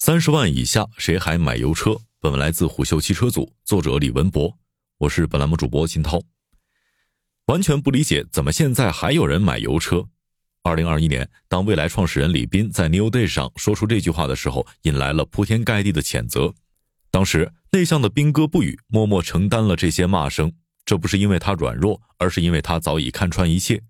[0.00, 1.98] 三十万以下谁还买油车？
[2.20, 4.56] 本文来自虎嗅汽车组，作者李文博，
[4.96, 6.22] 我是本栏目主播金涛。
[7.46, 10.06] 完全不理解怎么现在还有人买油车。
[10.62, 16.54] 二零二一年，当未来创始人李斌在 New Day 上说出这句话的时候，引来了铺天盖地的谴责。
[17.10, 20.52] 当时内向的斌哥不语，默默承担了这些骂声。
[20.84, 23.82] 这不是因为他软弱，而是因为他早已看穿一切。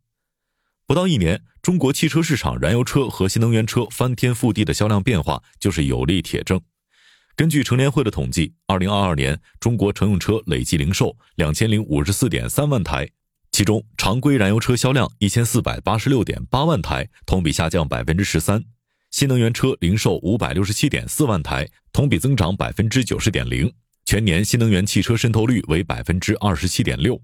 [0.89, 6.59] 不到一年，中国汽车市场燃油车和新能源车翻天覆地的销量变化就是有力铁证。
[7.37, 13.07] 根据乘联会的统计，二零二二年中国乘用车累计零售两千零五十四点三万台，
[13.53, 18.59] 其中常规燃油车销量一千四百八十六点八万台，同比下降百分之十三；
[19.11, 23.71] 新能源车零售五百六十七点四万台，同比增长百分之九十点零，
[24.07, 27.21] 全年新能源汽车渗透率为百分之二十七点六。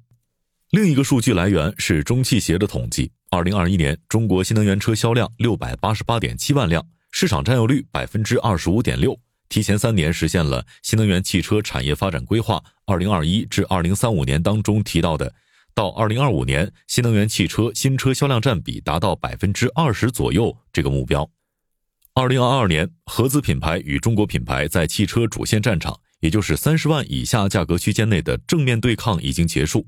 [0.72, 3.10] 另一个数据来源是中汽协的统计。
[3.34, 15.34] 二零二一年，中国新能源车销量六百八十八点七万辆，市场占有率百分之二十五点六，提前三年实现了新能源汽车产业发展规划二零二一至二零三五年当中提到的，
[15.74, 21.28] 到二零二五年新能源汽车新车销量占比达到百分之二十左右这个目标。
[22.14, 29.84] 二零二二年，合资品牌与中国品牌在汽车主线战场，也就是三十万以下价格区间内的正面对抗已经结束。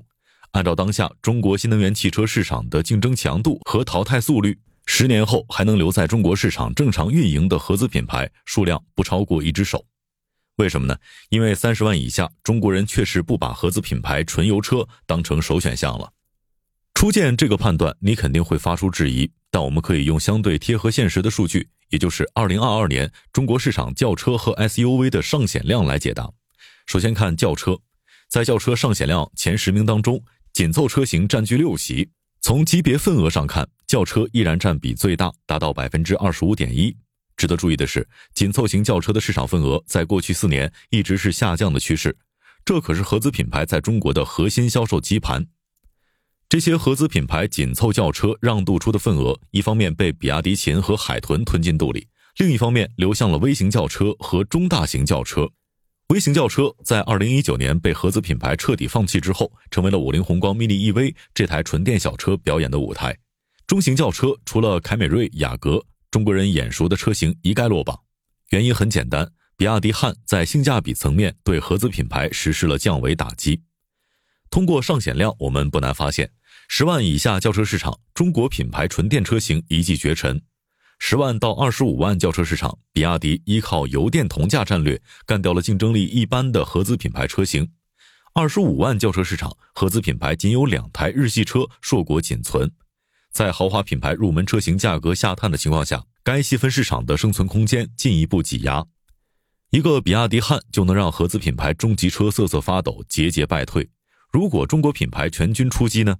[0.51, 9.85] 按照当下中国新能源汽车市场的竞争强度和淘汰速率，十年后还能留在中国市场正常运营的合资品牌数量不超过一只手。
[10.55, 10.97] 为什么呢？
[11.29, 16.11] 因为三十万以下中国人确实不把合资品牌纯油车当成首选项了。
[16.95, 26.31] 初见这个判断，你肯定会发出质疑，但我们可以用相对贴合现实的数据，也就是二零二二年中国市场轿车和 SUV 的上险量来解答。
[26.87, 27.77] 首先看轿车，
[28.27, 30.23] 在轿车上险量前十名当中。
[30.57, 32.09] 紧凑车型占据六席，
[32.41, 36.97] 从级别份额上看，轿车依然占比最大，达到百分之二十五点一。
[37.35, 42.17] 值得注意的是，紧凑型轿车的市场份额在过去四年一直是下降的趋势，
[42.65, 45.45] 这可是合资品牌在中国的核心销售基盘。
[46.49, 52.07] 这些合资品牌紧凑轿车让渡出的份额，一方面被比亚迪秦和海豚吞进肚里，
[52.37, 55.51] 另一方面流向了微型轿车和中大型轿车。
[56.13, 63.17] 微型轿车在二零一九年被合资品牌彻底放弃之后，成为了五菱宏光 mini EV 这台纯电小车表演的舞台。
[63.67, 67.99] 中型轿车除了凯美瑞、雅阁，中国人眼熟的车型一概落榜。
[68.51, 73.61] 原因很简单，比亚迪汉在性价比层面对合资品牌实施了降维打击。
[74.49, 76.31] 通过上险量，我们不难发现，
[76.69, 80.41] 十万以下轿车市场，中国品牌纯电车型一骑绝尘。
[80.99, 87.69] 十万到二十五万轿车市场，比亚迪依靠油电同价战略干掉了竞争力一般的合资品牌车型。
[88.33, 92.71] 二十五万轿车市场，合资品牌仅有两台日系车硕果仅存。
[93.31, 98.85] 在豪华品牌入门车型价格下探的情况下，该细分市场的生存空间进一步挤压。
[99.69, 103.89] 一个比亚迪汉就能让合资品牌中级车瑟瑟发抖、节节败退。
[104.31, 106.17] 如果中国品牌全军出击呢？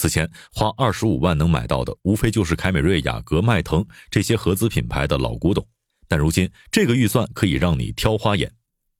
[0.00, 5.66] 此前花二十五万能买到的，无非就是凯美瑞、雅阁、迈腾这些合资品牌的老古董。
[6.08, 8.50] 但如今这个预算可以让你挑花眼，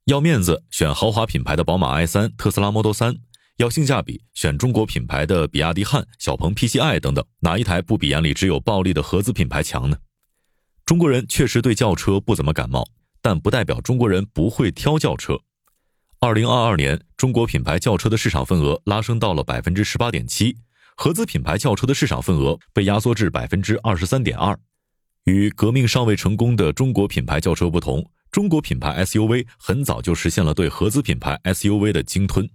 [0.05, 3.15] 要面子选豪华品牌的宝马 i 三、特斯拉 Model 三；
[3.57, 7.25] 要性价比选中国品牌的比亚迪汉、小鹏 PCI 等等。
[7.39, 9.97] 哪一台不比眼里只有暴利的合资品牌强呢？
[10.85, 12.87] 中国人确实对轿车不怎么感冒，
[13.23, 15.41] 但不代表中国人不会挑轿车。
[16.21, 20.59] 二零二二年，中国品牌轿车的市场份额拉升到了百分之十八点七。
[21.03, 24.55] 合资品牌轿车的市场份额被压缩至百分之二十三点二。
[25.25, 32.47] 与革命尚未成功的中国品牌轿车不同，中国品牌 SUV 很早就实现了对合资品牌 SUV 的鲸吞。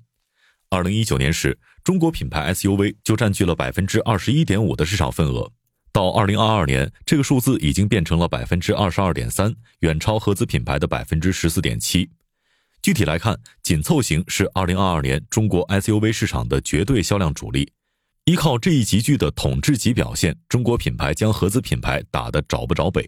[0.69, 5.51] 二零一九年时，中国品牌 SUV 就占据了百分之二十一点五的市场份额。
[5.91, 12.07] 到二零二二年，这个数字已经变成了百分之二十二点三，远超合资品牌的百分之十四点七。
[12.83, 17.71] 具体来看，紧凑型是二零二二年中国 SUV 市场的绝对销量主力。
[18.25, 23.07] 依靠这一集聚的统治级表现，中国品牌将合资品牌打得找不着北。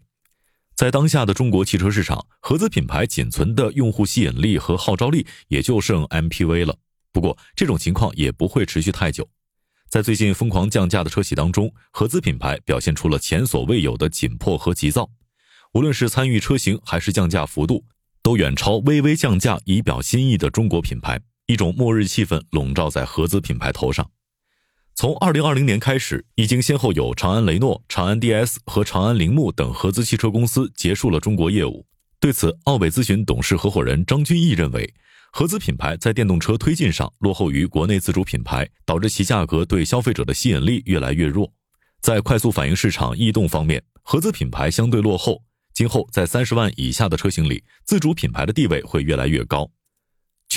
[0.75, 6.78] 在当下的中国汽车市场，合资品牌仅存的用户吸引力和号召力也就剩 MPV 了。
[7.11, 9.28] 不过，这种情况也不会持续太久。
[9.90, 15.09] 在最近疯狂降价的车企当中，合资品牌表现出了前所未有的紧迫和急躁。
[15.73, 17.84] 无论是参与车型还是降价幅度，
[18.22, 21.20] 都远超微微降价以表心意的中国品牌。
[21.47, 24.08] 一种末日气氛笼罩在合资品牌头上。
[24.99, 31.85] 从二零二零年开始，已经先后有长安雷诺、长安 DS 和长安铃木等合资汽车公司结束了中国业务。
[32.20, 34.91] 对此，奥伟咨询董事合伙人张军毅认为，
[35.32, 41.53] 合资品牌在电动车推进上落后于国内自主品牌，导致其价格对消费者的吸引力越来越弱。
[42.02, 45.44] 在快速反应市场异动方面，合资品牌相对落后，
[45.76, 49.70] 今后在三十万以下的车型里，自主品牌的地位会越来越高。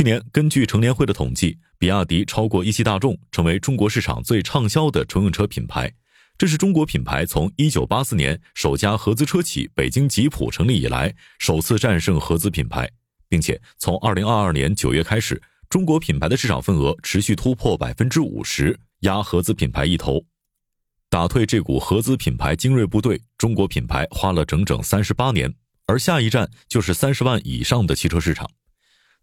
[0.01, 5.93] 去年，根据乘联会的统计，比亚迪超过一汽大众，成为中国市场最畅销的乘用车品牌。
[6.39, 12.91] 这是中国品牌从一九八四年首家合资车企北京吉普成立以来，首次战胜合资品牌，
[13.29, 15.39] 并且从二零二二年九月开始，
[15.69, 20.25] 中国品牌的市场份额持续突破百分之五十，压合资品牌一头。
[21.11, 25.55] 打退这股合资品牌精锐部队，中国品牌花了整整三十八年，
[25.85, 28.51] 而下一站就是三十万以上的汽车市场。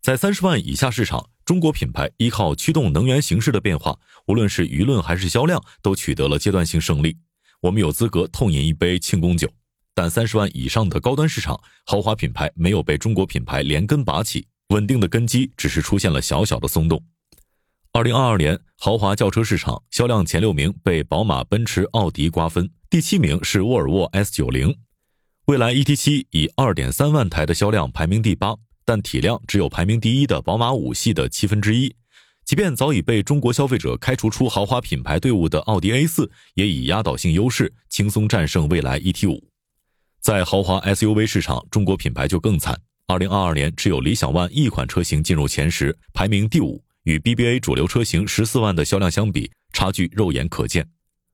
[0.02, 7.18] 在三十万以下市场，中国品牌依靠驱动能源形式的变化，无论是舆论还是销量，都取得了阶段性胜利。
[7.62, 9.52] 我们有资格痛饮一杯庆功酒。
[9.94, 17.04] 但三十万以上的高端市场，豪华品牌没有被中国品牌连根拔起，稳定的根基只是出现了小小的松动。
[17.94, 24.78] 二零二二年豪华轿车市场销量前六名被宝马、奔驰、奥迪瓜分，第七名是沃尔沃 S 九零，
[25.46, 28.56] 蔚来 ET 七以二点三万台的销量排名第八，
[28.88, 31.94] 但体量只有排名第一的宝马五系的七分之一。
[32.46, 39.46] 即便早已被中国消费者开除出豪华品牌队伍的奥迪 A 四，也以压倒性优势轻松战胜蔚来 ET 五。
[40.22, 46.82] 在豪华 SUV 市场，中国品牌就更惨，二零二二年只有理想 ONE 一款车型进入前十，排名第五。
[47.04, 50.88] 与 BBA 主流车型十四万的销量相比，差距肉眼可见。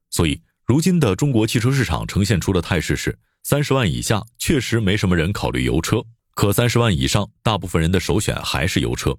[0.10, 6.04] 所以，如今的中国汽车市场呈现出的态势是：三十万以下确实没什么人考虑油车，
[6.34, 9.18] 可三十万以上，大部分人的首选还是油车。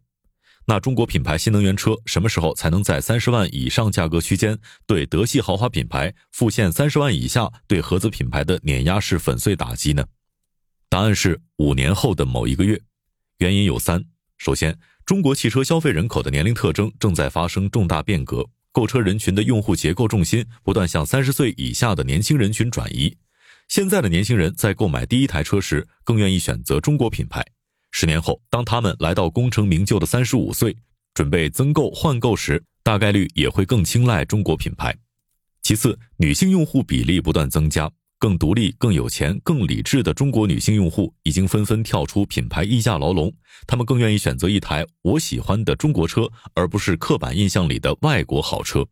[0.67, 10.05] 那中国品牌新能源车什么时候才能在三十万以上价格区间对德系豪华品牌复现三十万以下对合资品牌的碾压式粉碎打击呢？
[10.89, 12.81] 答案是五年后的某一个月。
[13.39, 14.03] 原因有三：
[14.39, 23.15] 首先，中国汽车消费人口的年龄特征正在发生重大变革，购车人群的用户结构重心不断向三十岁以下的年轻人群转移。
[23.69, 27.45] 现在的年轻人在购买第一台车时，更愿意选择中国品牌。
[27.91, 30.77] 十年后，当他们来到功成名就的三十五岁，
[31.15, 34.97] 准备增购换购时，大概率也会更青睐中国品牌。
[35.63, 37.91] 其次，女性用户比例不断增加。
[38.17, 43.31] 更独立、更有钱、更理智的中国女性用户已经纷纷跳出品牌溢价牢笼，
[43.67, 48.87] 她们更愿意选择一台我喜欢的中国车，而不是刻板印象里的外国好车。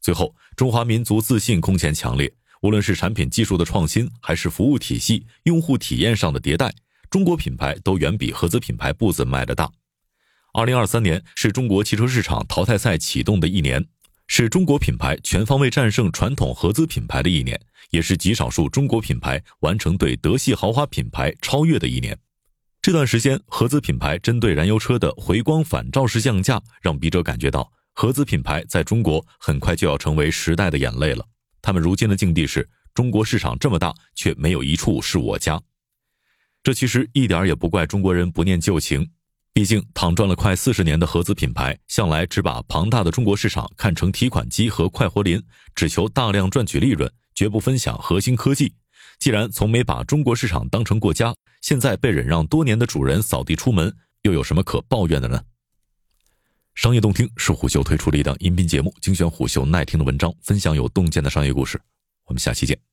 [0.00, 2.32] 最后，中华民族自信空前强烈，
[2.62, 6.74] 无论是产品技术的创新，还是服务体系、用户体验上的迭代，
[7.10, 9.70] 中国品牌都远比合资品牌步子迈得大。
[10.52, 13.86] 二零二三年是中国汽车市场淘汰赛启动的一年。
[14.28, 17.60] 是中国品牌全方位战胜传统合资品牌的一年，
[17.90, 22.16] 也是极少数中国品牌完成对德系豪华品牌超越的一年。
[22.80, 31.26] 这段时间，合资品牌针对燃油车的回光返照式降价，让笔者感觉到合资品牌在中国很快就要成为时代的眼泪了。
[31.62, 35.58] 他们如今的境地是：中国市场这么大，却没有一处是我家。
[36.62, 39.08] 这其实一点也不怪中国人不念旧情。
[39.54, 45.42] 毕竟，躺赚了快四十年的合资品牌，向来只把庞大的中国市场看成提款机和快活林，
[45.74, 48.74] 只求大量赚取利润，绝不分享核心科技。
[49.18, 55.42] 既然从没把中国市场当成过家，现在被忍让多年的主人扫地出门，又有什么可抱怨的呢？
[56.74, 61.80] 商业洞听是虎嗅推出的一档音频节目，精选虎嗅耐听的文章，分享有洞见的商业故事。
[62.26, 62.91] 我们下期见。